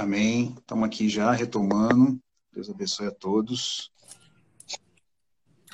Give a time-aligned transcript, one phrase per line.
[0.00, 0.54] Amém.
[0.58, 2.18] Estamos aqui já retomando.
[2.54, 3.90] Deus abençoe a todos.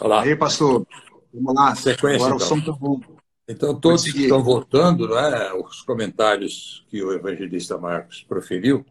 [0.01, 0.27] Olá.
[0.27, 0.85] E aí, pastor?
[1.33, 1.77] Vamos lá.
[1.77, 2.37] Sequência, Agora então.
[2.37, 3.01] o som tá bom.
[3.49, 8.85] Então, todos que estão voltando, né, os comentários que o evangelista Marcos proferiu,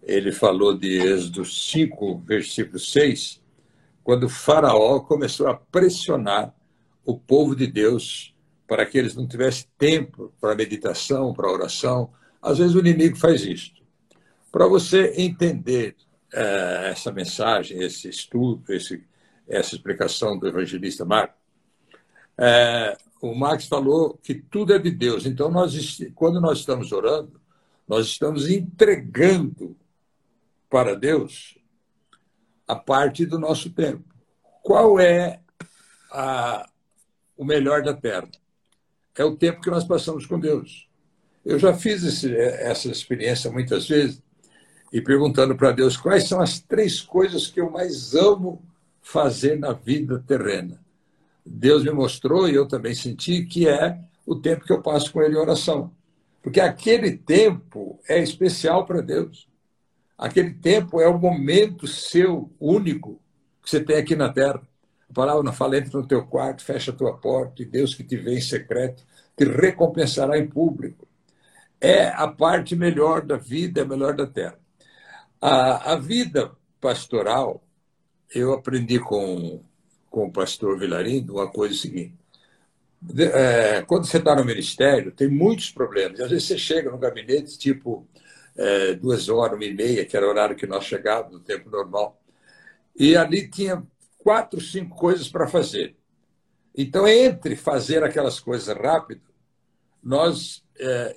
[0.00, 3.42] ele falou de Êxodo 5, versículo 6,
[4.04, 6.54] quando o Faraó começou a pressionar
[7.04, 8.32] o povo de Deus
[8.68, 12.12] para que eles não tivessem tempo para meditação, para oração.
[12.40, 13.81] Às vezes o inimigo faz isso.
[14.52, 15.96] Para você entender
[16.30, 19.02] eh, essa mensagem, esse estudo, esse,
[19.48, 21.40] essa explicação do evangelista Marcos,
[22.38, 25.24] eh, o Marx falou que tudo é de Deus.
[25.24, 27.40] Então, nós, quando nós estamos orando,
[27.88, 29.74] nós estamos entregando
[30.68, 31.58] para Deus
[32.68, 34.04] a parte do nosso tempo.
[34.62, 35.40] Qual é
[36.10, 36.68] a,
[37.38, 38.28] o melhor da terra?
[39.16, 40.88] É o tempo que nós passamos com Deus.
[41.42, 44.22] Eu já fiz esse, essa experiência muitas vezes
[44.92, 48.62] e perguntando para Deus quais são as três coisas que eu mais amo
[49.00, 50.78] fazer na vida terrena.
[51.44, 55.22] Deus me mostrou e eu também senti que é o tempo que eu passo com
[55.22, 55.90] Ele em oração.
[56.42, 59.48] Porque aquele tempo é especial para Deus.
[60.18, 63.20] Aquele tempo é o momento seu único
[63.62, 64.60] que você tem aqui na terra.
[65.08, 68.04] A palavra não fala, entra no teu quarto, fecha a tua porta, e Deus que
[68.04, 69.04] te vê em secreto
[69.36, 71.08] te recompensará em público.
[71.80, 74.61] É a parte melhor da vida, é a melhor da terra.
[75.42, 77.62] A, a vida pastoral,
[78.34, 79.62] eu aprendi com
[80.12, 82.14] com o pastor Vilarindo uma coisa seguinte.
[83.18, 86.20] É, quando você está no ministério, tem muitos problemas.
[86.20, 88.06] Às vezes você chega no gabinete, tipo
[88.54, 91.70] é, duas horas, uma e meia, que era o horário que nós chegávamos no tempo
[91.70, 92.20] normal,
[92.94, 93.82] e ali tinha
[94.18, 95.96] quatro, cinco coisas para fazer.
[96.76, 99.22] Então, entre fazer aquelas coisas rápido,
[100.02, 101.14] nós é,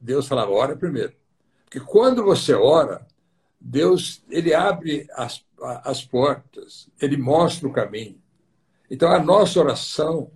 [0.00, 1.14] Deus falava, ora primeiro.
[1.64, 3.06] Porque quando você ora,
[3.64, 5.44] Deus ele abre as
[5.84, 8.20] as portas, ele mostra o caminho.
[8.90, 10.30] Então, a nossa oração,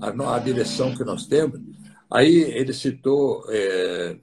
[0.00, 1.60] a, a direção que nós temos,
[2.10, 4.16] aí ele citou é,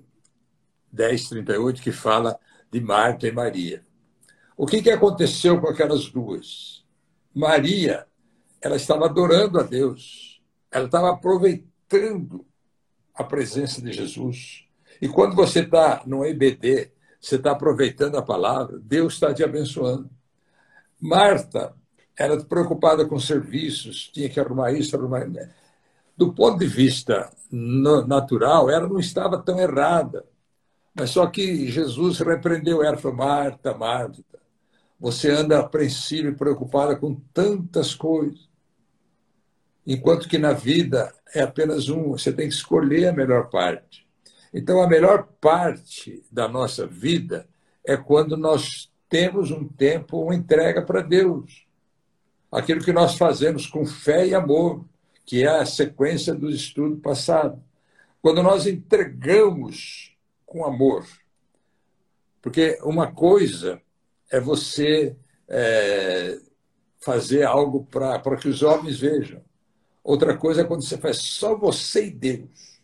[0.94, 2.40] 1038, que fala
[2.72, 3.86] de Marta e Maria.
[4.56, 6.86] O que, que aconteceu com aquelas duas?
[7.34, 8.06] Maria,
[8.62, 10.42] ela estava adorando a Deus,
[10.72, 12.46] ela estava aproveitando
[13.14, 14.66] a presença de Jesus.
[15.02, 16.92] E quando você está no EBD,
[17.26, 20.08] você está aproveitando a palavra, Deus está te abençoando.
[21.02, 21.74] Marta
[22.16, 25.26] era preocupada com serviços, tinha que arrumar isso, arrumar.
[26.16, 27.32] Do ponto de vista
[28.08, 30.24] natural, ela não estava tão errada.
[30.94, 34.24] Mas só que Jesus repreendeu ela, falou: Marta, Marta,
[35.00, 38.48] você anda apreensiva e preocupada com tantas coisas.
[39.86, 44.05] Enquanto que na vida é apenas um, você tem que escolher a melhor parte.
[44.58, 47.46] Então, a melhor parte da nossa vida
[47.86, 51.68] é quando nós temos um tempo, uma entrega para Deus.
[52.50, 54.86] Aquilo que nós fazemos com fé e amor,
[55.26, 57.62] que é a sequência do estudo passado.
[58.22, 60.16] Quando nós entregamos
[60.46, 61.06] com amor.
[62.42, 63.82] Porque uma coisa
[64.32, 65.18] é você
[65.50, 66.40] é,
[67.04, 69.44] fazer algo para que os homens vejam.
[70.02, 72.75] Outra coisa é quando você faz só você e Deus.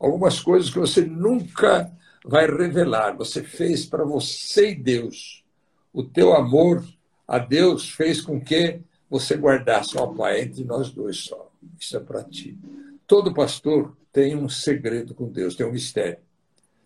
[0.00, 1.92] Algumas coisas que você nunca
[2.24, 5.44] vai revelar, você fez para você e Deus
[5.92, 6.84] o teu amor
[7.26, 11.50] a Deus fez com que você guardasse, ó Pai, entre nós dois só.
[11.78, 12.58] Isso é para ti.
[13.06, 16.18] Todo pastor tem um segredo com Deus, tem um mistério.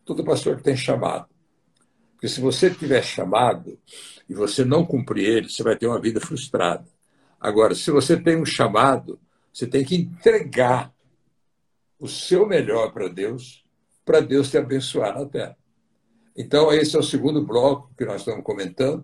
[0.04, 1.28] Todo pastor tem chamado.
[2.12, 3.78] Porque se você tiver chamado
[4.28, 6.86] e você não cumprir ele, você vai ter uma vida frustrada.
[7.40, 9.18] Agora, se você tem um chamado,
[9.52, 10.93] você tem que entregar
[12.04, 13.64] o seu melhor para Deus,
[14.04, 15.56] para Deus te abençoar na terra.
[16.36, 19.02] Então, esse é o segundo bloco que nós estamos comentando.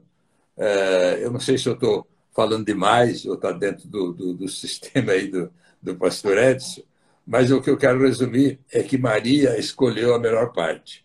[0.54, 2.06] É, eu não sei se eu estou
[2.36, 5.50] falando demais ou está dentro do, do, do, sistema aí do,
[5.80, 6.82] do pastor Edson,
[7.26, 11.02] mas o que eu quero resumir é que Maria escolheu a melhor parte.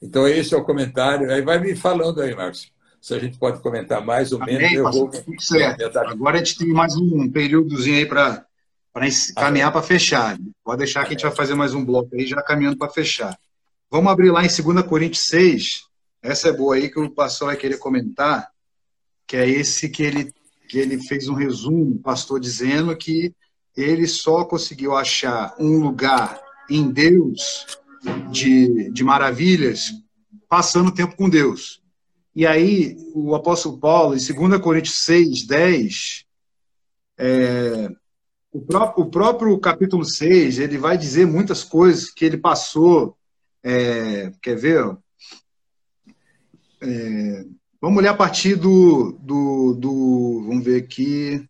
[0.00, 1.28] Então, esse é o comentário.
[1.32, 4.62] Aí vai me falando aí, Marcos, se a gente pode comentar mais ou menos.
[4.62, 5.10] Amém, eu vou...
[5.10, 5.98] Tudo certo.
[5.98, 8.46] Agora a gente tem mais um períodozinho aí para
[9.34, 10.38] caminhar para fechar.
[10.64, 13.38] Pode deixar que a gente vai fazer mais um bloco aí, já caminhando para fechar.
[13.90, 15.82] Vamos abrir lá em 2 Coríntios 6.
[16.22, 18.48] Essa é boa aí que o pastor vai querer comentar,
[19.26, 20.32] que é esse que ele,
[20.68, 23.34] que ele fez um resumo, pastor dizendo que
[23.76, 27.66] ele só conseguiu achar um lugar em Deus
[28.30, 29.92] de, de maravilhas
[30.48, 31.82] passando tempo com Deus.
[32.34, 36.24] E aí, o apóstolo Paulo, em 2 Coríntios 6, 10,
[37.18, 37.88] é,
[38.52, 43.16] o, próprio, o próprio capítulo 6, ele vai dizer muitas coisas que ele passou
[43.62, 44.96] é, quer ver?
[46.80, 47.44] É,
[47.80, 51.46] vamos ler a partir do, do, do, Vamos ver aqui.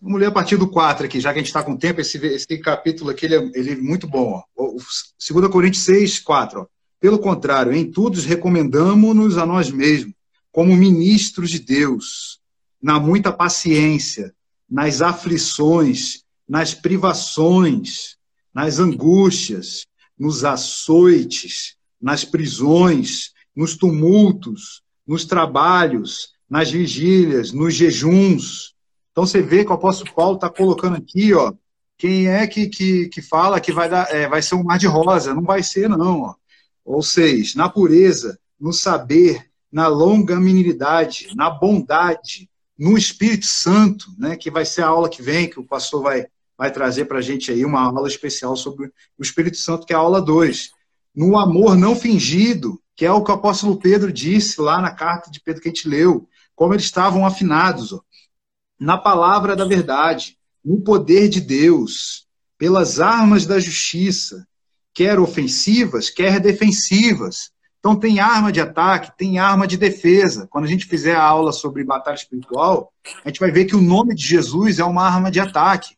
[0.00, 2.00] Vamos ler a partir do 4 aqui, já que a gente está com tempo.
[2.00, 4.40] Esse, esse capítulo aqui ele é, ele é muito bom.
[4.56, 4.76] Ó.
[4.76, 6.60] 2 Coríntios 6, 4.
[6.60, 6.66] Ó.
[7.00, 10.14] Pelo contrário, em tudo recomendamos-nos a nós mesmos,
[10.52, 12.40] como ministros de Deus,
[12.80, 14.32] na muita paciência,
[14.68, 18.16] nas aflições, nas privações,
[18.52, 19.86] nas angústias,
[20.18, 28.74] nos açoites, nas prisões, nos tumultos, nos trabalhos, nas vigílias, nos jejuns.
[29.12, 31.52] Então você vê que o apóstolo Paulo está colocando aqui, ó,
[31.98, 34.86] quem é que, que, que fala que vai, dar, é, vai ser um mar de
[34.86, 35.34] rosa?
[35.34, 36.20] Não vai ser, não.
[36.22, 36.34] Ó.
[36.84, 42.48] Ou seja, na pureza, no saber, na longanimidade, na bondade,
[42.78, 46.26] no Espírito Santo, né, que vai ser a aula que vem, que o pastor vai,
[46.56, 49.96] vai trazer para a gente aí uma aula especial sobre o Espírito Santo, que é
[49.96, 50.70] a aula 2.
[51.14, 55.30] No amor não fingido, que é o que o apóstolo Pedro disse lá na carta
[55.30, 58.00] de Pedro que a gente leu, como eles estavam afinados, ó,
[58.78, 62.26] na palavra da verdade, no poder de Deus,
[62.58, 64.46] pelas armas da justiça,
[64.92, 67.50] quer ofensivas, quer defensivas,
[67.86, 70.48] então, tem arma de ataque, tem arma de defesa.
[70.50, 72.92] Quando a gente fizer a aula sobre batalha espiritual,
[73.24, 75.94] a gente vai ver que o nome de Jesus é uma arma de ataque.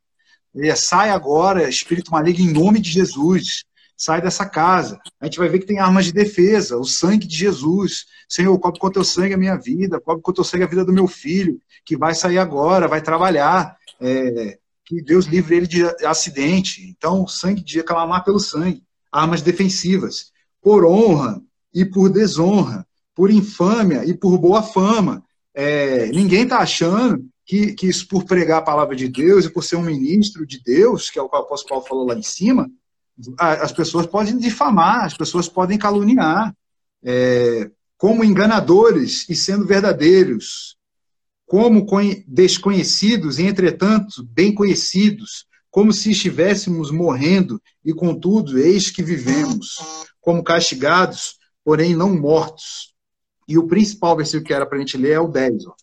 [0.55, 3.65] É, sai agora, espírito maligno, em nome de Jesus.
[3.97, 5.01] Sai dessa casa.
[5.19, 8.05] A gente vai ver que tem armas de defesa, o sangue de Jesus.
[8.29, 10.93] Senhor, cobre com teu sangue a minha vida, cobre com teu sangue a vida do
[10.93, 13.79] meu filho, que vai sair agora, vai trabalhar.
[13.99, 16.87] É, que Deus livre ele de acidente.
[16.87, 18.85] Então, sangue de clamar pelo sangue.
[19.11, 20.33] Armas defensivas.
[20.61, 21.41] Por honra,
[21.75, 25.25] e por desonra, por infâmia e por boa fama.
[25.55, 29.65] É, ninguém está achando que, que isso por pregar a palavra de Deus e por
[29.65, 32.23] ser um ministro de Deus, que é o que o apóstolo Paulo falou lá em
[32.23, 32.71] cima,
[33.37, 36.55] as pessoas podem difamar, as pessoas podem caluniar,
[37.03, 40.77] é, como enganadores e sendo verdadeiros,
[41.47, 41.85] como
[42.27, 49.79] desconhecidos e, entretanto, bem conhecidos, como se estivéssemos morrendo e, contudo, eis que vivemos,
[50.21, 51.38] como castigados,
[51.69, 52.95] porém não mortos.
[53.47, 55.67] E o principal versículo que era para a gente ler é o 10.
[55.67, 55.75] Ó.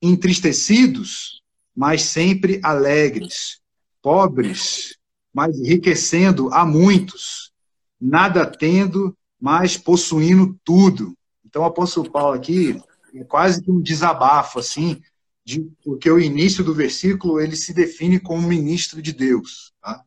[0.00, 1.42] Entristecidos,
[1.76, 3.60] mas sempre alegres.
[4.00, 4.96] Pobres,
[5.30, 7.52] mas enriquecendo a muitos.
[8.00, 11.14] Nada tendo, mas possuindo tudo.
[11.44, 12.80] Então o apóstolo Paulo aqui
[13.14, 14.98] é quase que um desabafo, assim,
[15.44, 19.74] de, porque o início do versículo ele se define como ministro de Deus.
[19.82, 20.02] Tá?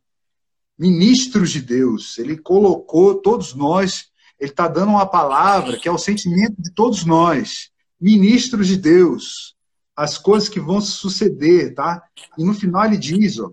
[0.75, 2.17] Ministros de Deus.
[2.17, 4.11] Ele colocou todos nós
[4.41, 9.55] ele está dando uma palavra que é o sentimento de todos nós, ministros de Deus,
[9.95, 12.01] as coisas que vão suceder, tá?
[12.35, 13.51] E no final ele diz, ó,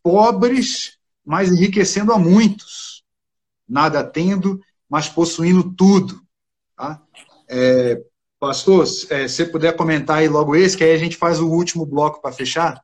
[0.00, 0.96] pobres,
[1.26, 3.02] mas enriquecendo a muitos,
[3.68, 6.22] nada tendo, mas possuindo tudo,
[6.76, 7.02] tá?
[7.48, 8.00] É,
[8.38, 11.84] pastor, é, se puder comentar aí logo esse, que aí a gente faz o último
[11.84, 12.80] bloco para fechar.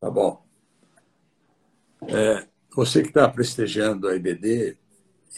[0.00, 0.42] Tá bom.
[2.08, 4.78] É, você que está prestigiando a IBD,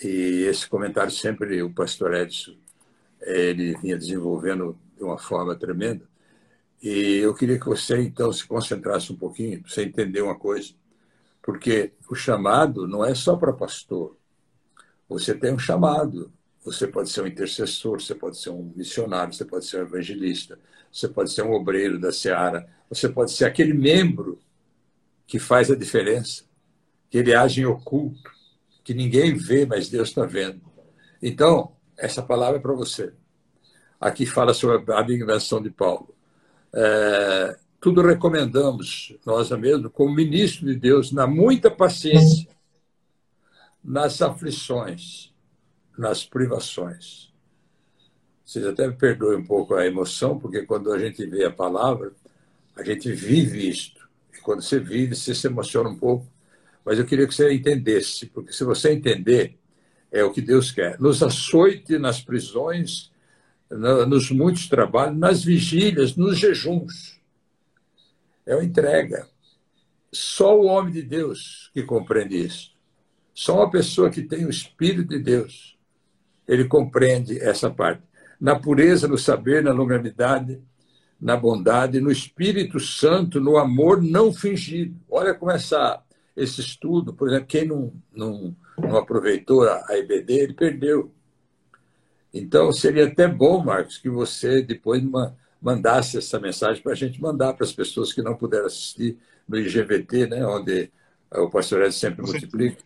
[0.02, 2.54] e esse comentário sempre o pastor Edson
[3.20, 6.04] ele vinha desenvolvendo de uma forma tremenda.
[6.82, 10.72] E eu queria que você, então, se concentrasse um pouquinho, para você entender uma coisa.
[11.42, 14.16] Porque o chamado não é só para pastor.
[15.08, 16.32] Você tem um chamado.
[16.64, 20.58] Você pode ser um intercessor, você pode ser um missionário, você pode ser um evangelista,
[20.92, 24.38] você pode ser um obreiro da seara, você pode ser aquele membro
[25.26, 26.44] que faz a diferença,
[27.08, 28.30] que ele age em oculto,
[28.88, 30.62] que ninguém vê, mas Deus está vendo.
[31.20, 33.12] Então, essa palavra é para você.
[34.00, 36.14] Aqui fala sobre a invenção de Paulo.
[36.72, 42.48] É, tudo recomendamos, nós mesmos, como ministro de Deus, na muita paciência,
[43.84, 45.34] nas aflições,
[45.98, 47.30] nas privações.
[48.42, 52.14] Vocês até me perdoem um pouco a emoção, porque quando a gente vê a palavra,
[52.74, 54.08] a gente vive isto.
[54.32, 56.26] E quando você vive, você se emociona um pouco,
[56.88, 59.58] mas eu queria que você entendesse, porque se você entender,
[60.10, 60.98] é o que Deus quer.
[60.98, 63.12] Nos açoite, nas prisões,
[64.08, 67.20] nos muitos trabalhos, nas vigílias, nos jejuns.
[68.46, 69.28] É uma entrega.
[70.10, 72.72] Só o homem de Deus que compreende isso.
[73.34, 75.76] Só uma pessoa que tem o Espírito de Deus,
[76.48, 78.02] ele compreende essa parte.
[78.40, 80.58] Na pureza, no saber, na longanimidade,
[81.20, 84.98] na bondade, no Espírito Santo, no amor não fingido.
[85.10, 86.02] Olha como essa
[86.38, 91.12] esse estudo, por exemplo, quem não, não, não aproveitou a, a IBD, ele perdeu.
[92.32, 95.02] Então, seria até bom, Marcos, que você depois
[95.60, 99.18] mandasse essa mensagem para a gente mandar para as pessoas que não puderam assistir
[99.48, 100.90] no IGVT, né, onde
[101.32, 102.82] o pastor Ed sempre multiplica,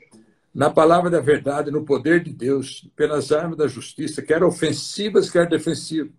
[0.54, 5.48] na palavra da verdade, no poder de Deus, pelas armas da justiça, quer ofensivas, quer
[5.48, 6.12] defensivas.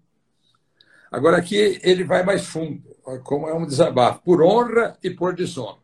[1.12, 2.82] Agora aqui ele vai mais fundo,
[3.24, 5.78] como é um desabafo, por honra e por desonra,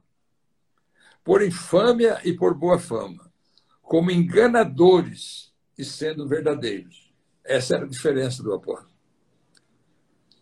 [1.29, 3.31] por infâmia e por boa fama,
[3.83, 7.13] como enganadores e sendo verdadeiros.
[7.45, 8.89] Essa era a diferença do apóstolo.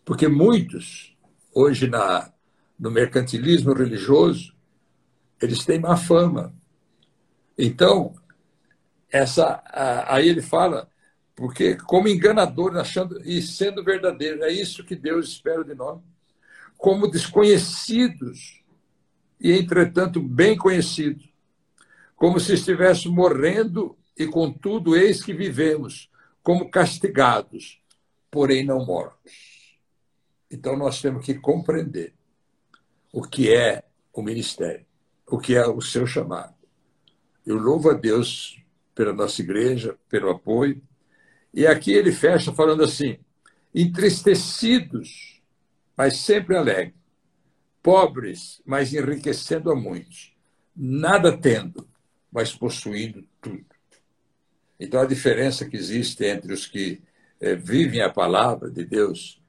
[0.02, 1.14] Porque muitos,
[1.54, 2.32] hoje na,
[2.78, 4.56] no mercantilismo religioso,
[5.42, 6.54] eles têm má fama.
[7.58, 8.14] Então,
[9.10, 9.62] essa,
[10.06, 10.90] aí ele fala,
[11.36, 16.00] porque como enganador achando e sendo verdadeiro, é isso que Deus espera de nós.
[16.78, 18.57] Como desconhecidos
[19.40, 21.28] e entretanto bem conhecidos,
[22.16, 26.10] como se estivéssemos morrendo e contudo eis que vivemos,
[26.42, 27.80] como castigados,
[28.30, 29.78] porém não mortos.
[30.50, 32.14] Então nós temos que compreender
[33.12, 34.84] o que é o ministério,
[35.26, 36.54] o que é o seu chamado.
[37.46, 38.60] Eu louvo a Deus
[38.94, 40.82] pela nossa igreja, pelo apoio.
[41.54, 43.18] E aqui ele fecha falando assim:
[43.74, 45.40] entristecidos,
[45.96, 46.94] mas sempre alegres,
[47.88, 50.36] pobres, mas enriquecendo a muitos,
[50.76, 51.88] nada tendo,
[52.30, 53.64] mas possuindo tudo.
[54.78, 57.00] Então a diferença que existe entre os que
[57.40, 59.40] é, vivem a palavra de Deus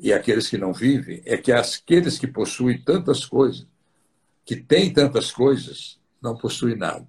[0.00, 3.66] e aqueles que não vivem é que aqueles que possuem tantas coisas,
[4.46, 7.06] que têm tantas coisas, não possuem nada.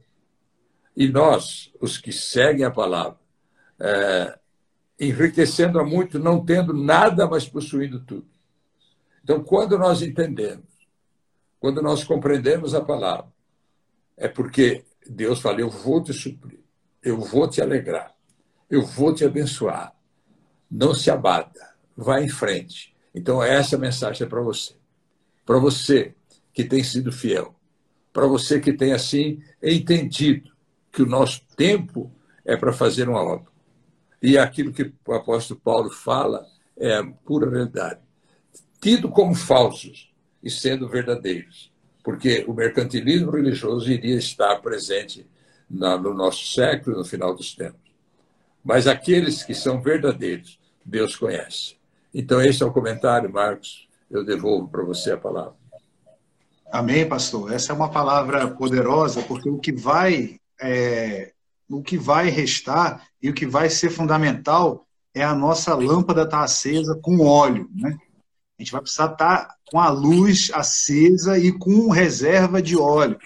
[0.94, 3.18] E nós, os que seguem a palavra,
[3.80, 4.38] é,
[5.00, 8.33] enriquecendo a muito, não tendo nada, mas possuindo tudo.
[9.24, 10.66] Então, quando nós entendemos,
[11.60, 13.32] quando nós compreendemos a palavra,
[14.18, 16.60] é porque Deus fala: Eu vou te suprir,
[17.02, 18.14] eu vou te alegrar,
[18.70, 19.96] eu vou te abençoar.
[20.70, 22.94] Não se abata vá em frente.
[23.14, 24.74] Então, essa mensagem é para você.
[25.46, 26.16] Para você
[26.52, 27.56] que tem sido fiel.
[28.12, 30.52] Para você que tem, assim, entendido
[30.92, 32.12] que o nosso tempo
[32.46, 33.52] é para fazer uma obra.
[34.22, 36.46] E aquilo que o apóstolo Paulo fala
[36.78, 38.00] é a pura realidade.
[38.84, 40.12] Tido como falsos
[40.44, 41.72] e sendo verdadeiros.
[42.04, 45.26] Porque o mercantilismo religioso iria estar presente
[45.70, 47.80] no nosso século, no final dos tempos.
[48.62, 51.78] Mas aqueles que são verdadeiros, Deus conhece.
[52.14, 53.88] Então, esse é o comentário, Marcos.
[54.12, 55.56] Eu devolvo para você a palavra.
[56.70, 57.54] Amém, pastor.
[57.54, 61.32] Essa é uma palavra poderosa, porque o que vai, é,
[61.70, 64.86] o que vai restar e o que vai ser fundamental
[65.16, 67.98] é a nossa lâmpada estar tá acesa com óleo, né?
[68.58, 73.18] A gente vai precisar estar com a luz acesa e com reserva de óleo.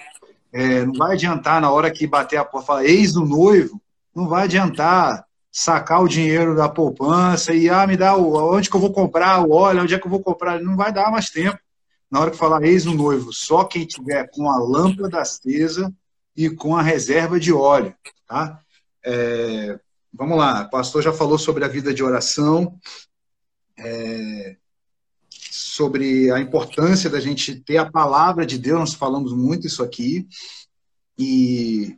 [0.52, 3.82] É, não vai adiantar na hora que bater a porta falar, eis o noivo,
[4.16, 8.76] não vai adiantar sacar o dinheiro da poupança e ah, me dá o, onde que
[8.76, 11.30] eu vou comprar o óleo, onde é que eu vou comprar, não vai dar mais
[11.30, 11.58] tempo.
[12.10, 15.94] Na hora que falar eis o noivo, só quem tiver com a lâmpada acesa
[16.36, 17.94] e com a reserva de óleo,
[18.28, 18.60] tá?
[19.04, 19.80] É,
[20.14, 22.78] vamos lá, o pastor já falou sobre a vida de oração,
[23.78, 24.56] é,
[25.78, 30.28] sobre a importância da gente ter a palavra de Deus, nós falamos muito isso aqui,
[31.18, 31.96] e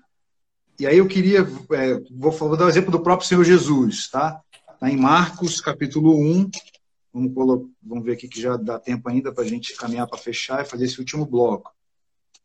[0.80, 4.10] e aí eu queria, é, vou, vou, dar o um exemplo do próprio Senhor Jesus,
[4.10, 4.42] tá?
[4.74, 6.50] Está em Marcos, capítulo 1.
[7.12, 10.18] Vamos, colocar, vamos ver aqui que já dá tempo ainda para a gente caminhar para
[10.18, 11.70] fechar e fazer esse último bloco.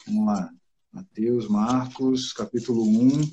[0.05, 0.50] Vamos lá.
[0.93, 3.31] Mateus, Marcos, capítulo 1.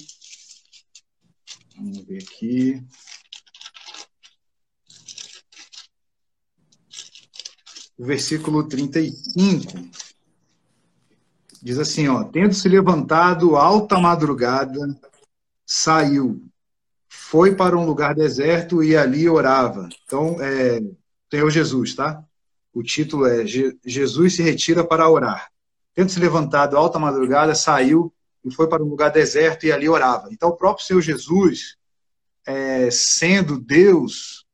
[1.77, 2.83] Vamos ver aqui.
[8.01, 9.73] O versículo 35
[11.61, 14.99] Diz assim, ó, tendo se levantado alta madrugada,
[15.63, 16.43] saiu,
[17.07, 19.87] foi para um lugar deserto e ali orava.
[20.03, 20.81] Então, é,
[21.31, 22.25] Senhor Jesus, tá?
[22.73, 25.51] O título é Jesus se retira para orar.
[25.93, 28.11] Tendo se levantado alta madrugada, saiu
[28.43, 30.29] e foi para um lugar deserto e ali orava.
[30.31, 31.77] Então, o próprio Senhor Jesus,
[32.47, 34.47] é, sendo Deus,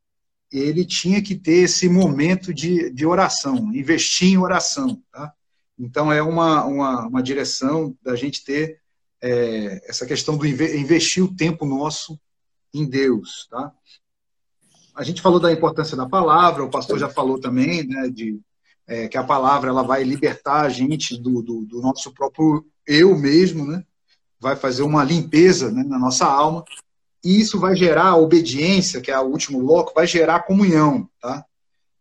[0.52, 5.34] ele tinha que ter esse momento de, de oração, investir em oração, tá?
[5.80, 8.82] Então, é uma, uma, uma direção da gente ter
[9.22, 12.20] é, essa questão do investir o tempo nosso
[12.74, 13.48] em Deus.
[13.50, 13.72] Tá?
[14.96, 18.40] A gente falou da importância da palavra, o pastor já falou também, né, de,
[18.88, 23.16] é, que a palavra ela vai libertar a gente do, do, do, nosso próprio eu
[23.16, 23.84] mesmo, né?
[24.40, 26.64] vai fazer uma limpeza né, na nossa alma,
[27.28, 31.10] e isso vai gerar obediência, que é o último bloco, vai gerar comunhão.
[31.22, 31.44] Tá?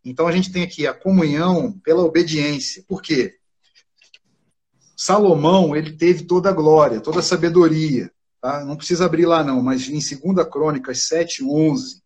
[0.05, 2.81] Então a gente tem aqui a comunhão pela obediência.
[2.87, 3.35] Por quê?
[4.95, 8.09] Salomão, ele teve toda a glória, toda a sabedoria.
[8.41, 8.63] Tá?
[8.63, 12.01] Não precisa abrir lá, não, mas em 2 Crônicas 7, 11,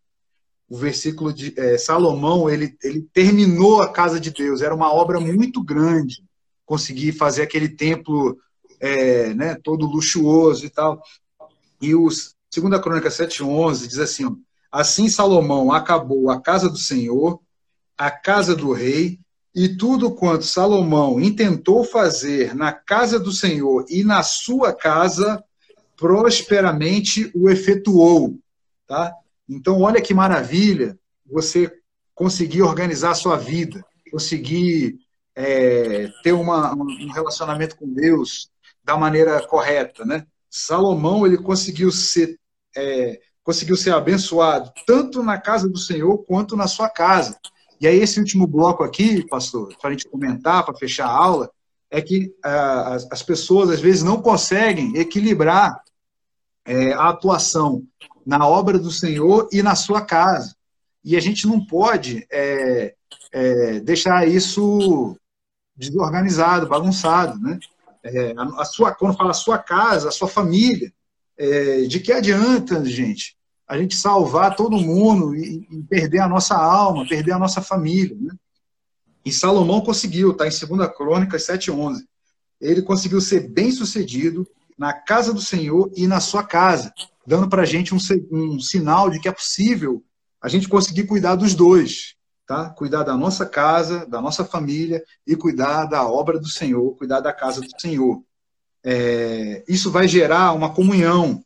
[0.68, 4.62] o versículo de é, Salomão, ele, ele terminou a casa de Deus.
[4.62, 6.24] Era uma obra muito grande
[6.66, 8.36] conseguir fazer aquele templo
[8.80, 11.00] é, né, todo luxuoso e tal.
[11.80, 14.24] E os 2 Crônica 7,11 diz assim:
[14.70, 17.40] Assim Salomão acabou a casa do Senhor,
[17.96, 19.18] a casa do rei,
[19.54, 25.42] e tudo quanto Salomão intentou fazer na casa do Senhor e na sua casa,
[25.96, 28.38] prosperamente o efetuou.
[28.86, 29.14] Tá?
[29.48, 31.72] Então, olha que maravilha você
[32.14, 34.98] conseguir organizar a sua vida, conseguir
[35.34, 38.50] é, ter uma, um relacionamento com Deus
[38.84, 40.04] da maneira correta.
[40.04, 40.26] Né?
[40.50, 42.38] Salomão ele conseguiu ser,
[42.76, 47.36] é, conseguiu ser abençoado tanto na casa do Senhor quanto na sua casa.
[47.80, 51.50] E aí, esse último bloco aqui, pastor, para a gente comentar, para fechar a aula,
[51.90, 55.82] é que ah, as, as, pessoas às vezes não conseguem equilibrar
[56.64, 57.82] é, a atuação
[58.24, 60.54] na obra do Senhor e na sua casa.
[61.04, 62.94] E a gente não pode é,
[63.32, 65.16] é, deixar isso
[65.76, 67.58] desorganizado, bagunçado, né?
[68.04, 70.92] É, a, sua, quando fala sua casa, a sua família,
[71.42, 76.54] é, de que adianta, gente, a gente salvar todo mundo e, e, perder a nossa
[76.54, 78.32] alma, perder a nossa família, né?
[79.24, 82.02] E Salomão conseguiu, está em 2 Crônicas 7,11.
[82.60, 84.46] Ele conseguiu ser bem sucedido
[84.78, 86.92] na casa do Senhor e na sua casa,
[87.26, 87.98] dando para a gente um,
[88.30, 90.00] um sinal de que é possível
[90.40, 92.14] a gente conseguir cuidar dos dois,
[92.46, 92.70] tá?
[92.70, 97.32] Cuidar da nossa casa, da nossa família e cuidar da obra do Senhor, cuidar da
[97.32, 98.22] casa do Senhor.
[98.84, 101.44] É, isso vai gerar uma comunhão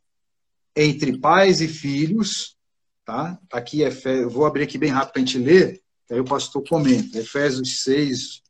[0.75, 2.57] entre pais e filhos,
[3.05, 3.38] tá?
[3.50, 6.62] Aqui é, eu vou abrir aqui bem rápido para a gente ler, aí o pastor
[6.69, 7.19] comenta.
[7.19, 8.43] Efésios 6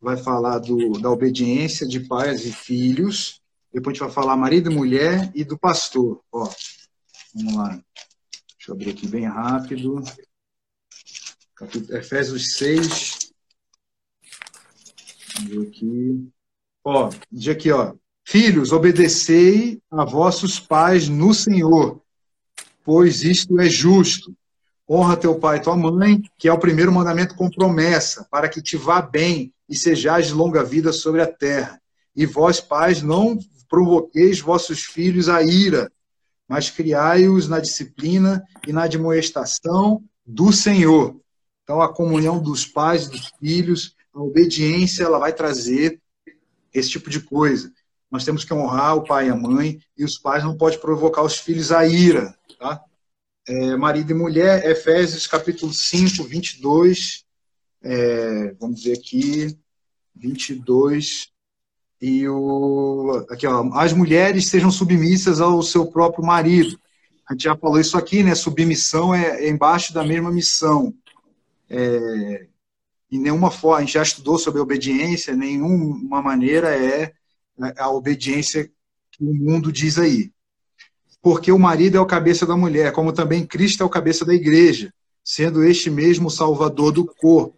[0.00, 3.40] vai falar do, da obediência de pais e filhos.
[3.72, 6.22] Depois a gente vai falar marido e mulher e do pastor.
[6.32, 6.48] Ó,
[7.34, 7.68] vamos lá.
[7.68, 10.02] Deixa eu abrir aqui bem rápido.
[11.90, 13.32] Efésios 6.
[15.34, 16.28] Vamos ver aqui.
[16.84, 17.94] Ó, diz aqui, ó.
[18.28, 22.02] Filhos, obedecei a vossos pais no Senhor,
[22.84, 24.34] pois isto é justo.
[24.90, 28.60] Honra teu pai e tua mãe, que é o primeiro mandamento com promessa, para que
[28.60, 31.80] te vá bem e sejais de longa vida sobre a terra.
[32.16, 35.88] E vós, pais, não provoqueis vossos filhos a ira,
[36.48, 41.16] mas criai-os na disciplina e na admoestação do Senhor.
[41.62, 46.00] Então, a comunhão dos pais e dos filhos, a obediência, ela vai trazer
[46.74, 47.72] esse tipo de coisa.
[48.16, 51.20] Nós temos que honrar o pai e a mãe, e os pais não podem provocar
[51.20, 52.34] os filhos a ira.
[52.58, 52.82] Tá?
[53.46, 57.26] É, marido e mulher, Efésios capítulo 5, 22.
[57.82, 59.54] É, vamos ver aqui,
[60.14, 61.30] 22.
[62.00, 66.80] E o, aqui, ó, as mulheres sejam submissas ao seu próprio marido.
[67.28, 68.34] A gente já falou isso aqui, né?
[68.34, 70.94] Submissão é, é embaixo da mesma missão.
[71.68, 72.46] É,
[73.12, 77.12] em nenhuma forma, a gente já estudou sobre obediência, nenhuma maneira é
[77.78, 78.70] a obediência
[79.10, 80.30] que o mundo diz aí.
[81.22, 84.34] Porque o marido é o cabeça da mulher, como também Cristo é o cabeça da
[84.34, 84.92] igreja,
[85.24, 87.56] sendo este mesmo o salvador do corpo.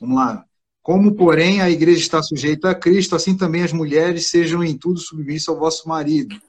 [0.00, 0.44] Vamos lá.
[0.82, 4.98] Como, porém, a igreja está sujeita a Cristo, assim também as mulheres sejam em tudo
[4.98, 6.40] submissas ao vosso marido.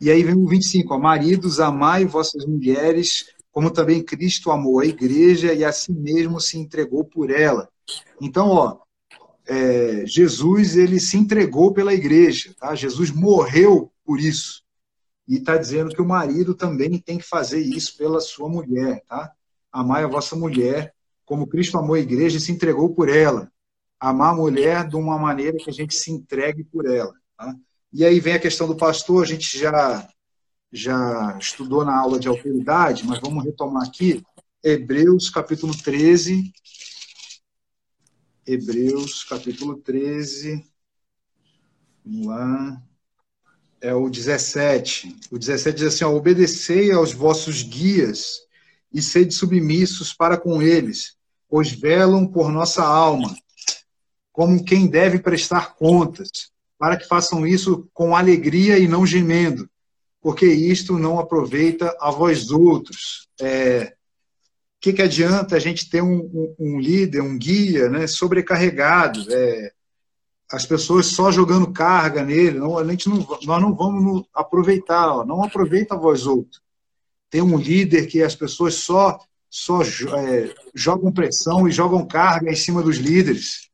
[0.00, 3.26] E aí vem o 25, ó, maridos, amai vossas mulheres
[3.56, 7.70] como também Cristo amou a igreja e a si mesmo se entregou por ela.
[8.20, 8.80] Então, ó,
[9.46, 12.74] é, Jesus ele se entregou pela igreja, tá?
[12.74, 14.62] Jesus morreu por isso
[15.28, 19.32] e está dizendo que o marido também tem que fazer isso pela sua mulher, tá?
[19.72, 23.50] Amar a vossa mulher como Cristo amou a igreja e se entregou por ela.
[23.98, 27.12] Amar a mulher de uma maneira que a gente se entregue por ela.
[27.36, 27.54] Tá?
[27.92, 30.08] E aí vem a questão do pastor, a gente já
[30.72, 34.22] já estudou na aula de autoridade, mas vamos retomar aqui.
[34.62, 36.52] Hebreus capítulo 13.
[38.46, 40.64] Hebreus capítulo 13.
[42.04, 42.82] Vamos lá.
[43.80, 45.16] É o 17.
[45.30, 48.40] O 17 diz assim: ó, Obedecei aos vossos guias
[48.92, 51.16] e sede submissos para com eles,
[51.48, 53.36] pois velam por nossa alma,
[54.32, 59.68] como quem deve prestar contas, para que façam isso com alegria e não gemendo
[60.26, 63.28] porque isto não aproveita a vós outros.
[63.40, 63.94] É,
[64.86, 69.72] que, que adianta a gente ter um, um, um líder, um guia né, sobrecarregado, é,
[70.50, 75.24] as pessoas só jogando carga nele, não, a gente não, nós não vamos aproveitar, ó,
[75.24, 76.62] não aproveita a vós outros.
[77.28, 79.18] Tem um líder que as pessoas só,
[79.50, 83.68] só é, jogam pressão e jogam carga em cima dos líderes.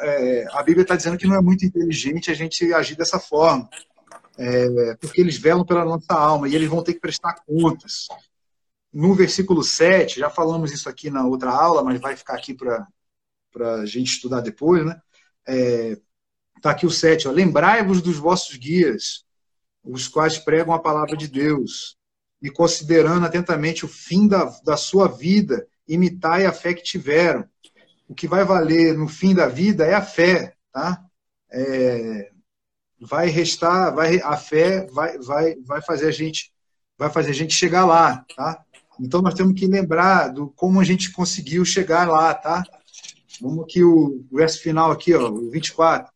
[0.00, 3.68] É, a Bíblia está dizendo que não é muito inteligente a gente agir dessa forma
[4.38, 8.06] é, porque eles velam pela nossa alma e eles vão ter que prestar contas.
[8.96, 13.74] No versículo 7, já falamos isso aqui na outra aula, mas vai ficar aqui para
[13.74, 14.98] a gente estudar depois, né?
[15.46, 15.98] É,
[16.56, 17.28] Está aqui o 7.
[17.28, 19.26] Lembrai-vos dos vossos guias,
[19.84, 21.98] os quais pregam a palavra de Deus,
[22.40, 27.46] e considerando atentamente o fim da, da sua vida, imitai a fé que tiveram.
[28.08, 31.04] O que vai valer no fim da vida é a fé, tá?
[31.52, 32.30] É,
[32.98, 36.50] vai restar, vai, a fé vai, vai, vai fazer a gente
[36.98, 38.64] vai fazer a gente chegar lá, tá?
[39.00, 42.64] Então nós temos que lembrar do como a gente conseguiu chegar lá, tá?
[43.40, 46.10] Vamos aqui o verso final aqui, ó, o 24.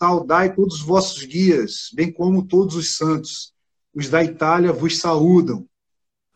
[0.00, 3.52] Saudai todos os vossos guias, bem como todos os santos.
[3.94, 5.68] Os da Itália vos saúdam.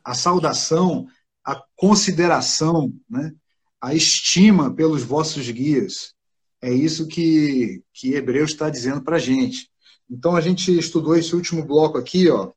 [0.04, 1.06] A saudação,
[1.44, 3.32] a consideração, né?
[3.80, 6.14] a estima pelos vossos guias.
[6.60, 9.70] É isso que, que Hebreus está dizendo para a gente.
[10.10, 12.50] Então, a gente estudou esse último bloco aqui, ó.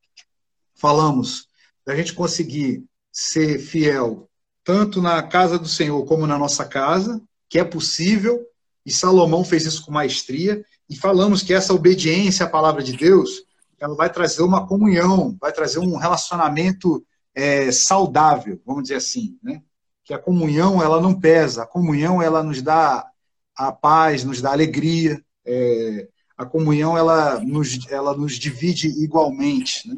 [0.73, 1.47] falamos
[1.85, 4.29] da gente conseguir ser fiel
[4.63, 8.45] tanto na casa do Senhor como na nossa casa, que é possível,
[8.85, 13.43] e Salomão fez isso com maestria, e falamos que essa obediência à palavra de Deus,
[13.79, 19.61] ela vai trazer uma comunhão, vai trazer um relacionamento é, saudável, vamos dizer assim, né?
[20.03, 23.07] Que a comunhão ela não pesa, a comunhão ela nos dá
[23.55, 29.95] a paz, nos dá alegria, é, a comunhão ela nos, ela nos divide igualmente, né?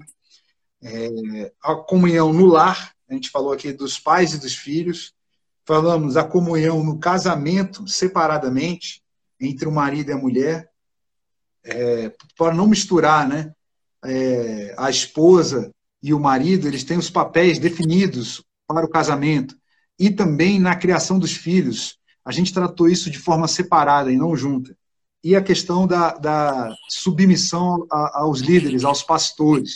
[0.81, 5.13] É, a comunhão no lar, a gente falou aqui dos pais e dos filhos,
[5.65, 9.01] falamos a comunhão no casamento separadamente
[9.39, 10.69] entre o marido e a mulher,
[11.63, 13.53] é, para não misturar, né?
[14.05, 15.71] É, a esposa
[16.01, 19.55] e o marido, eles têm os papéis definidos para o casamento
[19.97, 21.97] e também na criação dos filhos.
[22.25, 24.75] A gente tratou isso de forma separada e não junta.
[25.23, 29.75] E a questão da, da submissão a, aos líderes, aos pastores.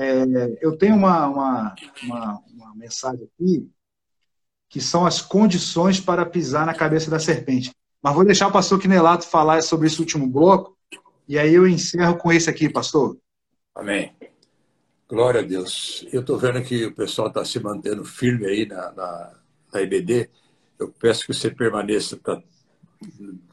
[0.00, 3.68] É, eu tenho uma, uma, uma, uma mensagem aqui
[4.68, 7.72] que são as condições para pisar na cabeça da serpente.
[8.00, 10.78] Mas vou deixar o pastor Quinelato falar sobre esse último bloco,
[11.26, 13.18] e aí eu encerro com esse aqui, pastor.
[13.74, 14.12] Amém.
[15.08, 16.06] Glória a Deus.
[16.12, 19.32] Eu estou vendo que o pessoal está se mantendo firme aí na, na,
[19.72, 20.30] na, IBD.
[20.78, 22.20] Eu peço que você permaneça.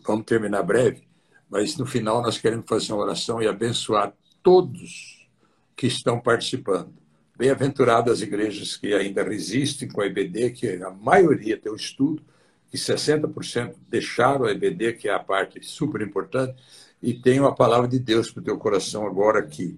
[0.05, 1.07] Vamos terminar breve,
[1.49, 5.14] mas no final nós queremos fazer uma oração e abençoar todos
[5.75, 6.93] que estão participando.
[7.37, 12.23] Bem-aventuradas as igrejas que ainda resistem com a IBD, que a maioria tem estudo,
[12.71, 16.55] que 60% deixaram a IBD, que é a parte super importante,
[17.01, 19.77] e tem a palavra de Deus para o teu coração agora aqui.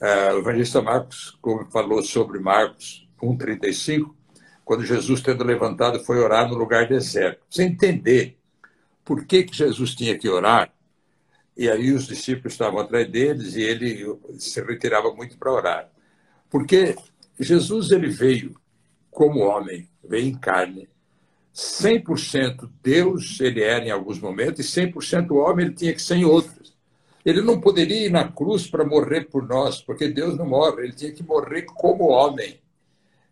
[0.00, 4.14] Uh, o evangelista Marcos, como falou sobre Marcos 1,35,
[4.64, 7.40] quando Jesus, tendo levantado, foi orar no lugar deserto.
[7.50, 8.36] Você entender
[9.04, 10.72] por que, que Jesus tinha que orar,
[11.56, 15.90] e aí os discípulos estavam atrás deles e ele se retirava muito para orar.
[16.50, 16.96] Porque
[17.38, 18.54] Jesus ele veio
[19.10, 20.88] como homem, veio em carne,
[21.54, 26.24] 100% Deus ele era em alguns momentos, e 100% homem ele tinha que ser em
[26.24, 26.72] outros.
[27.24, 30.92] Ele não poderia ir na cruz para morrer por nós, porque Deus não morre, ele
[30.92, 32.60] tinha que morrer como homem.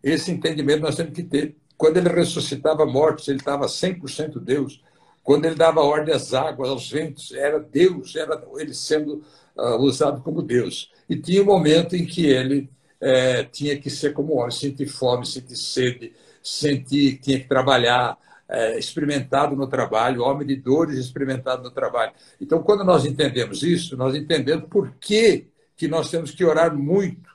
[0.01, 1.55] Esse entendimento nós temos que ter.
[1.77, 4.81] Quando ele ressuscitava mortos, ele estava 100% Deus.
[5.23, 9.23] Quando ele dava ordem às águas, aos ventos, era Deus, era ele sendo
[9.55, 10.91] uh, usado como Deus.
[11.09, 15.25] E tinha um momento em que ele é, tinha que ser como homem, sentir fome,
[15.25, 21.63] sentir sede, sentir que tinha que trabalhar, é, experimentado no trabalho, homem de dores experimentado
[21.63, 22.11] no trabalho.
[22.39, 27.29] Então, quando nós entendemos isso, nós entendemos por que, que nós temos que orar muito,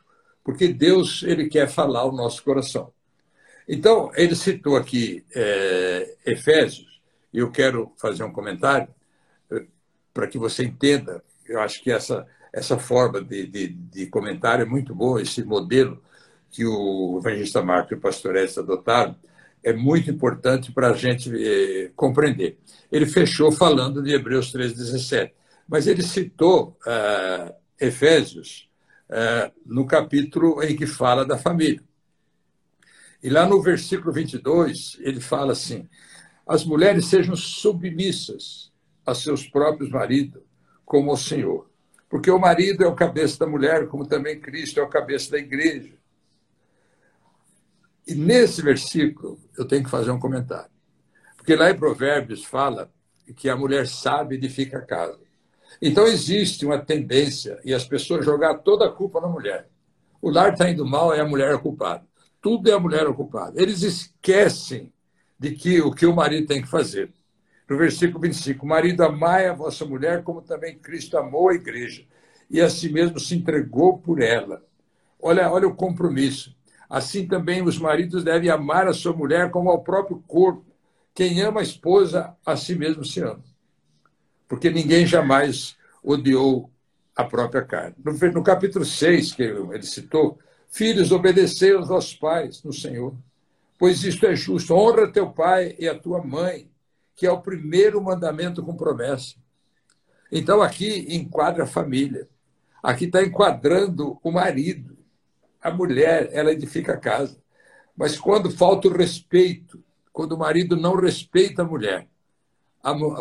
[0.44, 2.92] porque Deus ele quer falar o nosso coração.
[3.66, 6.96] Então, ele citou aqui é, Efésios,
[7.38, 8.88] eu quero fazer um comentário
[9.51, 9.64] é,
[10.12, 11.22] para que você entenda.
[11.46, 16.03] Eu acho que essa, essa forma de, de, de comentário é muito boa, esse modelo
[16.51, 19.16] que o evangelista Marco e o pastor Edson adotaram,
[19.62, 22.59] é muito importante para a gente eh, compreender.
[22.90, 25.33] Ele fechou falando de Hebreus 3,17,
[25.68, 28.70] mas ele citou uh, Efésios
[29.11, 31.83] uh, no capítulo em que fala da família.
[33.22, 35.88] E lá no versículo 22, ele fala assim:
[36.47, 38.71] as mulheres sejam submissas
[39.05, 40.43] a seus próprios maridos,
[40.85, 41.69] como ao Senhor.
[42.09, 45.39] Porque o marido é o cabeça da mulher, como também Cristo é o cabeça da
[45.39, 45.95] igreja.
[48.07, 50.71] E nesse versículo eu tenho que fazer um comentário.
[51.37, 52.93] Porque lá em Provérbios fala
[53.35, 55.19] que a mulher sabe edifica a casa.
[55.83, 59.69] Então existe uma tendência e as pessoas jogar toda a culpa na mulher.
[60.23, 62.07] O lar está indo mal, é a mulher culpada.
[62.41, 63.61] Tudo é a mulher culpada.
[63.61, 64.93] Eles esquecem
[65.38, 67.12] de que o que o marido tem que fazer.
[67.68, 72.05] No versículo 25, marido, amai a vossa mulher como também Cristo amou a igreja
[72.49, 74.64] e a si mesmo se entregou por ela.
[75.20, 76.55] Olha, olha o compromisso.
[76.88, 80.64] Assim também os maridos devem amar a sua mulher como ao próprio corpo.
[81.12, 83.42] Quem ama a esposa, a si mesmo se ama.
[84.46, 86.70] Porque ninguém jamais odiou
[87.16, 87.96] a própria carne.
[88.05, 93.16] No, no capítulo 6, que ele citou, filhos, obedecei aos vossos pais no Senhor,
[93.79, 94.75] pois isto é justo.
[94.75, 96.71] Honra teu pai e a tua mãe,
[97.15, 99.35] que é o primeiro mandamento com promessa.
[100.31, 102.29] Então, aqui enquadra a família.
[102.83, 104.97] Aqui está enquadrando o marido.
[105.62, 107.39] A mulher, ela edifica a casa.
[107.97, 112.07] Mas quando falta o respeito, quando o marido não respeita a mulher,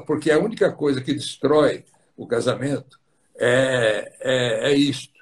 [0.06, 3.00] porque a única coisa que destrói o casamento
[3.38, 5.14] é, é, é isto.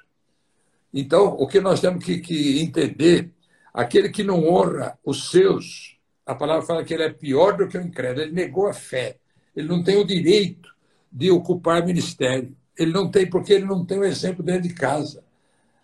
[0.92, 3.30] Então, o que nós temos que, que entender,
[3.74, 7.76] aquele que não honra os seus, a palavra fala que ele é pior do que
[7.76, 9.16] o incrédulo, ele negou a fé,
[9.54, 10.72] ele não tem o direito
[11.10, 14.74] de ocupar ministério, ele não tem, porque ele não tem o um exemplo dentro de
[14.74, 15.24] casa.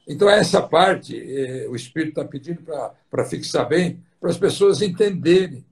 [0.06, 2.62] Então, essa parte, eh, o Espírito está pedindo
[3.10, 5.64] para fixar bem, para as pessoas entenderem,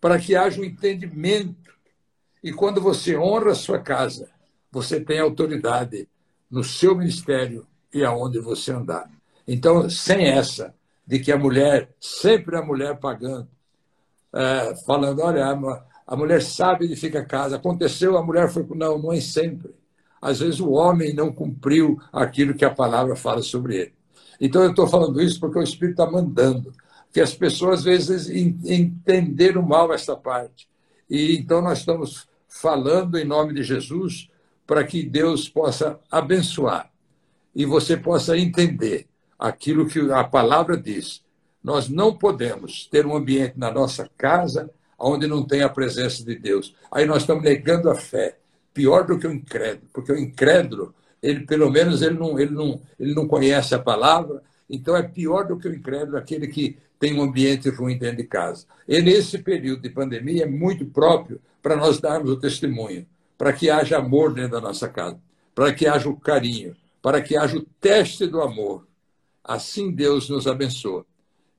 [0.00, 1.72] para que haja um entendimento.
[2.42, 4.28] E quando você honra a sua casa,
[4.70, 6.08] você tem autoridade
[6.50, 9.08] no seu ministério e aonde você andar.
[9.46, 10.74] Então, sem essa,
[11.08, 13.48] de que a mulher, sempre a mulher pagando,
[14.30, 15.58] é, falando, olha,
[16.06, 17.56] a, mulher sabe de ficar casa.
[17.56, 18.66] Aconteceu, a mulher foi.
[18.74, 19.74] Não, não é sempre.
[20.20, 23.94] Às vezes o homem não cumpriu aquilo que a palavra fala sobre ele.
[24.38, 26.74] Então eu estou falando isso porque o Espírito está mandando.
[27.10, 30.68] Que as pessoas às vezes entenderam mal essa parte.
[31.08, 34.28] E então nós estamos falando em nome de Jesus
[34.66, 36.92] para que Deus possa abençoar
[37.54, 41.22] e você possa entender aquilo que a palavra diz.
[41.62, 46.34] Nós não podemos ter um ambiente na nossa casa onde não tem a presença de
[46.34, 46.74] Deus.
[46.90, 48.38] Aí nós estamos negando a fé.
[48.74, 52.80] Pior do que o incrédulo, porque o incrédulo, ele pelo menos ele não, ele não,
[52.98, 57.18] ele não conhece a palavra, então é pior do que o incrédulo aquele que tem
[57.18, 58.66] um ambiente ruim dentro de casa.
[58.86, 63.06] E nesse período de pandemia é muito próprio para nós darmos o testemunho
[63.38, 65.16] para que haja amor dentro da nossa casa,
[65.54, 68.87] para que haja o carinho, para que haja o teste do amor.
[69.48, 71.06] Assim Deus nos abençoa.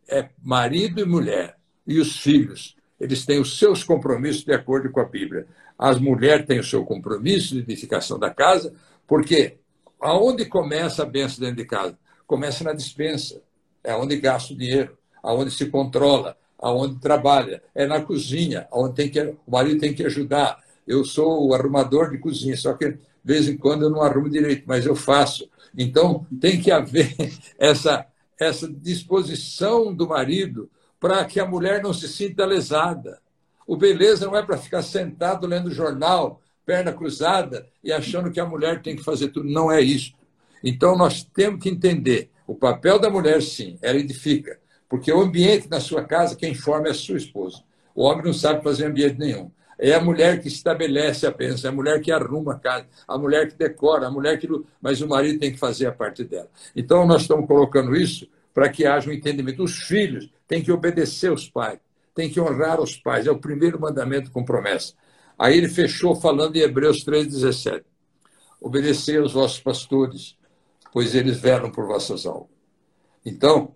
[0.08, 5.00] É marido e mulher e os filhos, eles têm os seus compromissos de acordo com
[5.00, 5.48] a Bíblia.
[5.76, 8.76] As mulheres têm o seu compromisso de edificação da casa,
[9.08, 9.58] porque
[10.00, 11.98] aonde começa a bênção dentro de casa?
[12.28, 13.42] Começa na dispensa,
[13.84, 19.10] é onde gasta o dinheiro, aonde se controla, aonde trabalha, é na cozinha, onde tem
[19.10, 23.34] que, o marido tem que ajudar, eu sou o arrumador de cozinha, só que de
[23.34, 25.50] vez em quando eu não arrumo direito, mas eu faço.
[25.78, 27.16] Então, tem que haver
[27.58, 28.06] essa,
[28.40, 33.20] essa disposição do marido para que a mulher não se sinta lesada.
[33.66, 38.46] O beleza não é para ficar sentado lendo jornal, perna cruzada e achando que a
[38.46, 39.50] mulher tem que fazer tudo.
[39.50, 40.14] Não é isso.
[40.64, 44.60] Então, nós temos que entender o papel da mulher, sim, ela edifica.
[44.90, 47.64] Porque o ambiente na sua casa, quem forma é a sua esposa.
[47.94, 49.52] O homem não sabe fazer ambiente nenhum.
[49.82, 53.18] É a mulher que estabelece a bênção, é a mulher que arruma a casa, a
[53.18, 54.46] mulher que decora, a mulher que.
[54.82, 56.50] Mas o marido tem que fazer a parte dela.
[56.76, 59.64] Então, nós estamos colocando isso para que haja um entendimento.
[59.64, 61.80] Os filhos têm que obedecer aos pais,
[62.14, 63.26] têm que honrar os pais.
[63.26, 64.94] É o primeiro mandamento com promessa.
[65.38, 67.84] Aí ele fechou falando em Hebreus 3,17.
[68.60, 70.36] Obedecei aos vossos pastores,
[70.92, 72.50] pois eles velam por vossas almas.
[73.26, 73.74] Então,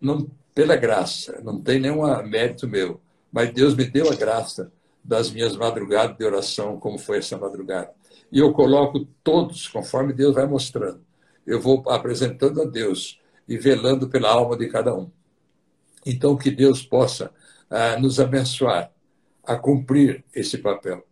[0.00, 4.72] não, pela graça, não tem nenhum mérito meu, mas Deus me deu a graça
[5.04, 7.90] das minhas madrugadas de oração, como foi essa madrugada.
[8.30, 11.00] E eu coloco todos, conforme Deus vai mostrando.
[11.46, 15.10] Eu vou apresentando a Deus e velando pela alma de cada um.
[16.06, 17.32] Então, que Deus possa
[17.68, 18.90] ah, nos abençoar
[19.44, 21.04] a cumprir esse papel.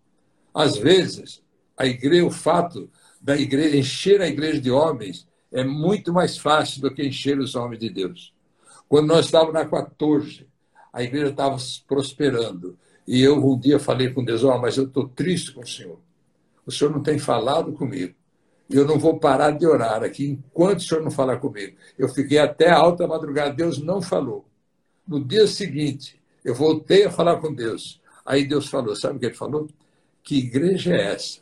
[0.55, 1.43] Às vezes,
[1.77, 6.81] a igreja, o fato da igreja encher a igreja de homens é muito mais fácil
[6.81, 8.33] do que encher os homens de Deus.
[8.89, 10.47] Quando nós estávamos na 14,
[10.93, 12.79] a igreja estava prosperando
[13.11, 15.99] e eu um dia falei com Deus, oh, mas eu estou triste com o Senhor.
[16.65, 18.15] O Senhor não tem falado comigo.
[18.71, 21.77] Eu não vou parar de orar aqui enquanto o Senhor não falar comigo.
[21.99, 24.45] Eu fiquei até alta madrugada, Deus não falou.
[25.05, 28.01] No dia seguinte, eu voltei a falar com Deus.
[28.25, 29.69] Aí Deus falou, sabe o que ele falou?
[30.23, 31.41] Que igreja é essa?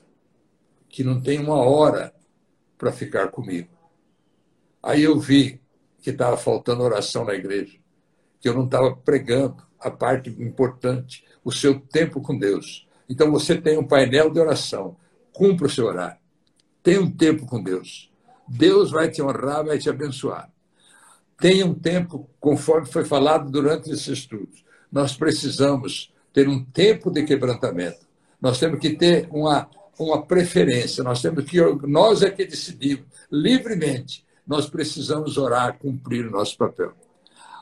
[0.89, 2.15] Que não tem uma hora
[2.79, 3.69] para ficar comigo.
[4.83, 5.61] Aí eu vi
[6.01, 7.77] que estava faltando oração na igreja,
[8.41, 12.87] que eu não estava pregando a parte importante, o seu tempo com Deus.
[13.09, 14.97] Então você tem um painel de oração,
[15.33, 16.19] cumpra o seu horário.
[16.83, 18.11] Tenha um tempo com Deus.
[18.47, 20.51] Deus vai te honrar, vai te abençoar.
[21.39, 24.65] Tenha um tempo, conforme foi falado durante esses estudos.
[24.91, 28.07] Nós precisamos ter um tempo de quebrantamento.
[28.41, 31.05] Nós temos que ter uma, uma preferência.
[31.05, 34.25] Nós temos que nós é que decidimos livremente.
[34.47, 36.95] Nós precisamos orar, cumprir o nosso papel.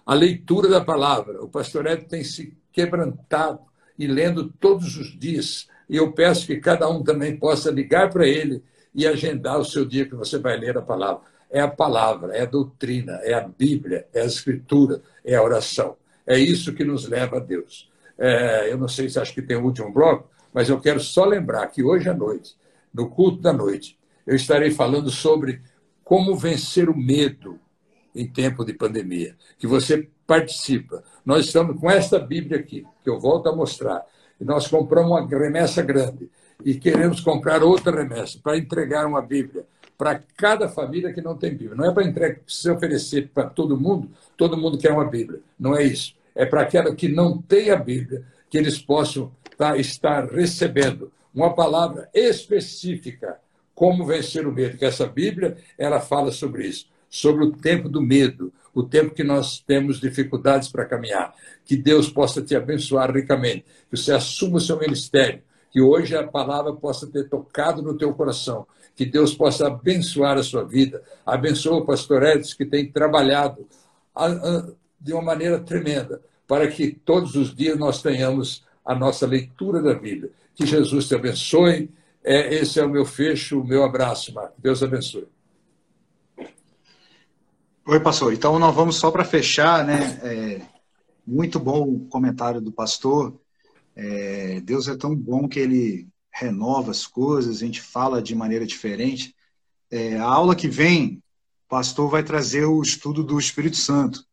[0.07, 1.42] A leitura da palavra.
[1.42, 3.59] O pastor Ed tem se quebrantado
[3.99, 5.69] e lendo todos os dias.
[5.90, 8.62] E eu peço que cada um também possa ligar para ele
[8.95, 11.23] e agendar o seu dia que você vai ler a palavra.
[11.51, 15.97] É a palavra, é a doutrina, é a Bíblia, é a Escritura, é a oração.
[16.25, 17.90] É isso que nos leva a Deus.
[18.16, 21.25] É, eu não sei se acho que tem o último bloco, mas eu quero só
[21.25, 22.57] lembrar que hoje à noite,
[22.92, 25.61] no culto da noite, eu estarei falando sobre
[26.03, 27.59] como vencer o medo
[28.16, 29.37] em tempo de pandemia.
[29.59, 31.02] Que você participa.
[31.24, 34.05] Nós estamos com esta Bíblia aqui, que eu volto a mostrar.
[34.40, 36.31] E nós compramos uma remessa grande
[36.64, 39.64] e queremos comprar outra remessa para entregar uma Bíblia
[39.96, 41.74] para cada família que não tem Bíblia.
[41.74, 45.40] Não é para entregar, se oferecer para todo mundo, todo mundo quer uma Bíblia.
[45.59, 46.14] Não é isso.
[46.35, 51.55] É para aquela que não tem a Bíblia, que eles possam tá, estar recebendo uma
[51.55, 53.38] palavra específica,
[53.74, 58.01] como vencer o medo, que essa Bíblia ela fala sobre isso, sobre o tempo do
[58.01, 61.35] medo, o tempo que nós temos dificuldades para caminhar.
[61.64, 66.27] Que Deus possa te abençoar ricamente, que você assuma o seu ministério, que hoje a
[66.27, 71.03] palavra possa ter tocado no teu coração, que Deus possa abençoar a sua vida.
[71.25, 73.66] Abençoa o pastor Edson, que tem trabalhado
[75.01, 79.95] de uma maneira tremenda, para que todos os dias nós tenhamos a nossa leitura da
[79.95, 80.31] Bíblia.
[80.55, 81.90] Que Jesus te abençoe.
[82.25, 84.55] É, esse é o meu fecho, o meu abraço, Marco.
[84.59, 85.36] Deus abençoe.
[87.88, 88.33] Oi, pastor.
[88.33, 90.18] Então, nós vamos só para fechar, né?
[90.20, 90.61] É,
[91.25, 93.40] muito bom o comentário do pastor.
[93.94, 98.66] É, Deus é tão bom que ele renova as coisas, a gente fala de maneira
[98.66, 99.37] diferente.
[99.88, 101.22] É, a aula que vem,
[101.64, 104.25] o pastor vai trazer o estudo do Espírito Santo.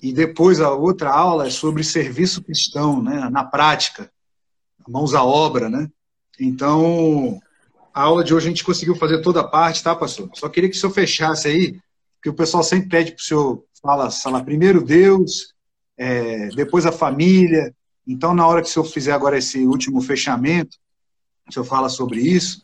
[0.00, 4.12] E depois a outra aula é sobre serviço cristão, né, na prática,
[4.88, 5.90] mãos à obra, né?
[6.38, 7.40] Então,
[7.92, 10.30] a aula de hoje a gente conseguiu fazer toda a parte, tá, pastor?
[10.34, 11.80] Só queria que o senhor fechasse aí,
[12.20, 15.54] porque o pessoal sempre pede para o senhor fala, fala primeiro Deus,
[15.96, 17.74] é, depois a família.
[18.06, 20.76] Então, na hora que o senhor fizer agora esse último fechamento,
[21.48, 22.62] o senhor fala sobre isso.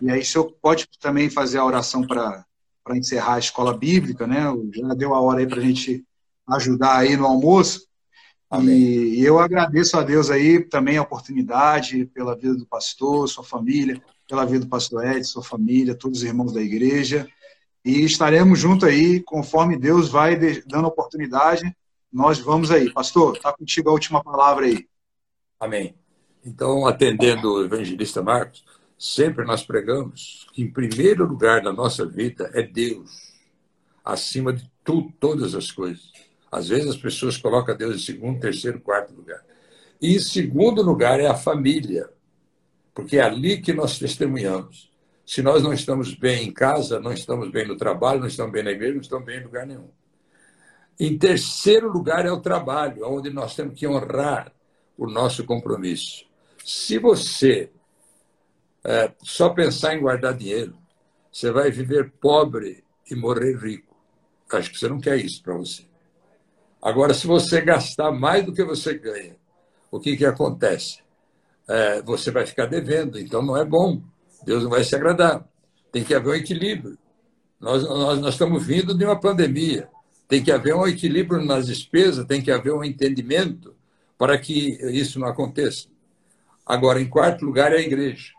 [0.00, 2.46] E aí o senhor pode também fazer a oração para
[2.90, 4.44] encerrar a escola bíblica, né?
[4.72, 6.04] Já deu a hora aí para a gente
[6.48, 7.88] ajudar aí no almoço.
[8.62, 13.42] E, e eu agradeço a Deus aí também a oportunidade pela vida do pastor, sua
[13.42, 17.28] família, pela vida do pastor Ed, sua família, todos os irmãos da igreja.
[17.84, 21.76] E estaremos juntos aí, conforme Deus vai dando oportunidade,
[22.10, 22.90] nós vamos aí.
[22.90, 24.86] Pastor, está contigo a última palavra aí.
[25.60, 25.94] Amém.
[26.44, 28.64] Então, atendendo o evangelista Marcos,
[28.98, 33.34] sempre nós pregamos que, em primeiro lugar na nossa vida, é Deus,
[34.04, 36.12] acima de tudo, todas as coisas.
[36.50, 39.44] Às vezes as pessoas colocam Deus em segundo, terceiro, quarto lugar.
[40.00, 42.08] E em segundo lugar é a família,
[42.94, 44.93] porque é ali que nós testemunhamos.
[45.26, 48.62] Se nós não estamos bem em casa, não estamos bem no trabalho, não estamos bem
[48.62, 49.88] na igreja, não estamos bem em lugar nenhum.
[50.98, 54.52] Em terceiro lugar é o trabalho, onde nós temos que honrar
[54.96, 56.24] o nosso compromisso.
[56.64, 57.70] Se você
[58.84, 60.76] é, só pensar em guardar dinheiro,
[61.32, 63.96] você vai viver pobre e morrer rico.
[64.52, 65.84] Acho que você não quer isso para você.
[66.80, 69.36] Agora, se você gastar mais do que você ganha,
[69.90, 70.98] o que, que acontece?
[71.66, 74.02] É, você vai ficar devendo, então não é bom.
[74.44, 75.44] Deus não vai se agradar.
[75.90, 76.98] Tem que haver um equilíbrio.
[77.60, 79.88] Nós, nós, nós estamos vindo de uma pandemia.
[80.28, 83.74] Tem que haver um equilíbrio nas despesas, tem que haver um entendimento
[84.18, 85.88] para que isso não aconteça.
[86.64, 88.32] Agora, em quarto lugar, é a igreja.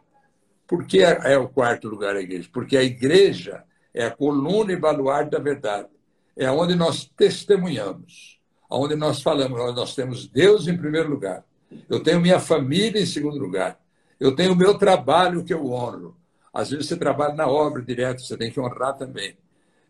[0.67, 2.49] Por que é o quarto lugar a igreja?
[2.51, 3.63] Porque a igreja
[3.93, 5.87] é a coluna e baluarte da verdade.
[6.35, 8.35] É onde nós testemunhamos
[8.69, 11.43] onde nós falamos, nós temos Deus em primeiro lugar.
[11.89, 13.79] Eu tenho minha família em segundo lugar.
[14.19, 16.15] Eu tenho o meu trabalho que eu honro.
[16.53, 19.35] Às vezes você trabalha na obra direto, você tem que honrar também.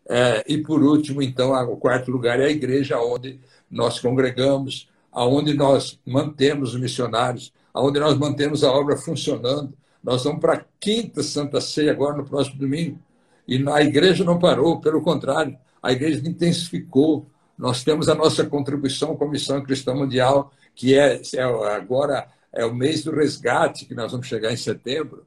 [0.08, 5.54] É, e por último, então, o quarto lugar é a igreja onde nós congregamos, aonde
[5.54, 9.72] nós mantemos os missionários, aonde nós mantemos a obra funcionando.
[10.02, 12.98] Nós vamos para a quinta Santa Ceia agora no próximo domingo.
[13.46, 19.16] E a igreja não parou, pelo contrário, a igreja intensificou, nós temos a nossa contribuição
[19.16, 23.94] com a Missão Cristã Mundial, que é, é agora é o mês do resgate, que
[23.94, 25.26] nós vamos chegar em setembro.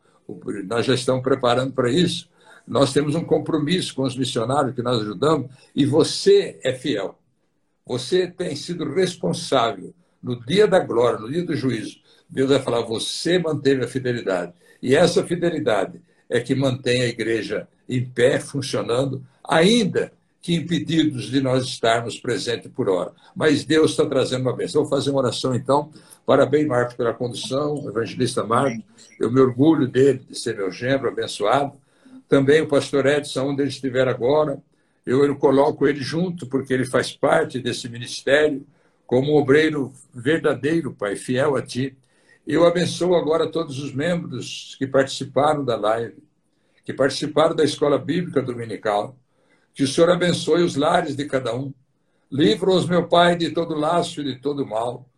[0.68, 2.28] Nós já estamos preparando para isso.
[2.68, 7.20] Nós temos um compromisso com os missionários que nós ajudamos e você é fiel.
[7.86, 12.00] Você tem sido responsável no dia da glória, no dia do juízo.
[12.28, 14.54] Deus vai falar: você manteve a fidelidade.
[14.82, 20.12] E essa fidelidade é que mantém a igreja em pé, funcionando, ainda
[20.42, 23.12] que impedidos de nós estarmos presentes por hora.
[23.36, 24.82] Mas Deus está trazendo uma bênção.
[24.82, 25.92] Vou fazer uma oração, então.
[26.26, 28.84] Parabéns, Marcos, pela condução, evangelista Marcos.
[29.20, 31.74] Eu me orgulho dele, de ser meu genro, abençoado.
[32.28, 34.62] Também o pastor Edson, onde ele estiver agora,
[35.06, 38.66] eu, eu coloco ele junto, porque ele faz parte desse ministério,
[39.06, 41.98] como um obreiro verdadeiro, Pai, fiel a Ti.
[42.46, 46.30] Eu abençoo agora todos os membros que participaram da live
[46.90, 49.16] que participaram da escola bíblica dominical.
[49.74, 51.74] Que o Senhor abençoe os lares de cada um.
[52.32, 55.10] Livra-os, meu Pai, de todo laço e de todo mal.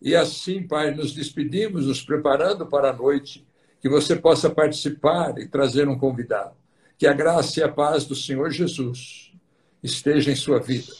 [0.00, 3.46] E assim, Pai, nos despedimos, nos preparando para a noite,
[3.80, 6.54] que você possa participar e trazer um convidado.
[6.96, 9.32] Que a graça e a paz do Senhor Jesus
[9.82, 10.92] esteja em sua vida.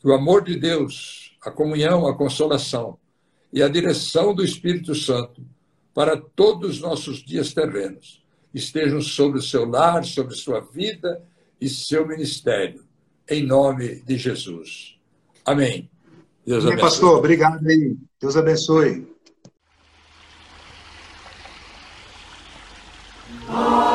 [0.00, 2.98] Que o amor de Deus, a comunhão, a consolação
[3.52, 5.44] e a direção do Espírito Santo
[5.92, 8.22] para todos os nossos dias terrenos
[8.52, 11.22] estejam sobre o seu lar, sobre sua vida
[11.64, 12.84] e seu ministério.
[13.28, 14.98] Em nome de Jesus.
[15.46, 15.90] Amém.
[16.46, 16.82] Deus abençoe.
[16.82, 17.96] Pastor, obrigado aí.
[18.20, 19.08] Deus abençoe.
[23.48, 23.93] Oh.